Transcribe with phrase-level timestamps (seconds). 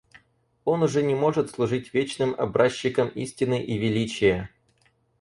[0.65, 4.49] Он уже не может служить вечным образчиком истины и величия.